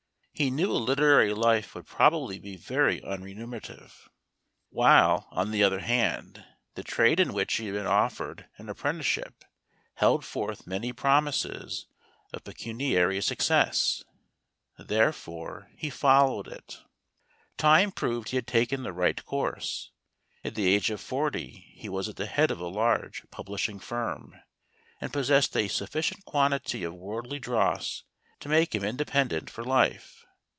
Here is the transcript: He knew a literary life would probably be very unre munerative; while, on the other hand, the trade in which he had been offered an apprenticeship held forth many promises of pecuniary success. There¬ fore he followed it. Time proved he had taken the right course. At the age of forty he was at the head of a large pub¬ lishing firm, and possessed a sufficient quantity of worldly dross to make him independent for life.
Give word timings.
He 0.33 0.49
knew 0.49 0.71
a 0.71 0.81
literary 0.81 1.35
life 1.35 1.75
would 1.75 1.85
probably 1.85 2.39
be 2.39 2.55
very 2.57 2.99
unre 3.01 3.35
munerative; 3.35 4.07
while, 4.71 5.27
on 5.29 5.51
the 5.51 5.63
other 5.63 5.81
hand, 5.81 6.43
the 6.73 6.81
trade 6.83 7.19
in 7.19 7.31
which 7.31 7.53
he 7.57 7.65
had 7.67 7.75
been 7.75 7.85
offered 7.85 8.47
an 8.57 8.67
apprenticeship 8.67 9.45
held 9.97 10.25
forth 10.25 10.65
many 10.65 10.93
promises 10.95 11.85
of 12.33 12.43
pecuniary 12.43 13.21
success. 13.21 14.03
There¬ 14.79 15.13
fore 15.13 15.69
he 15.77 15.91
followed 15.91 16.47
it. 16.47 16.79
Time 17.59 17.91
proved 17.91 18.29
he 18.29 18.37
had 18.37 18.47
taken 18.47 18.81
the 18.81 18.93
right 18.93 19.23
course. 19.23 19.91
At 20.43 20.55
the 20.55 20.73
age 20.73 20.89
of 20.89 20.99
forty 20.99 21.67
he 21.75 21.87
was 21.87 22.09
at 22.09 22.15
the 22.15 22.25
head 22.25 22.49
of 22.49 22.59
a 22.59 22.65
large 22.65 23.21
pub¬ 23.29 23.45
lishing 23.47 23.79
firm, 23.79 24.33
and 24.99 25.13
possessed 25.13 25.55
a 25.55 25.67
sufficient 25.67 26.25
quantity 26.25 26.83
of 26.83 26.95
worldly 26.95 27.37
dross 27.37 28.01
to 28.39 28.49
make 28.49 28.73
him 28.73 28.83
independent 28.83 29.47
for 29.47 29.63
life. 29.63 30.17